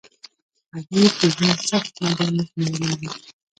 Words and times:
غریب 0.73 1.11
د 1.19 1.21
ژوند 1.33 1.59
سخت 1.71 1.93
میدان 2.03 2.33
ازمویلی 2.41 2.93
وي 2.99 3.09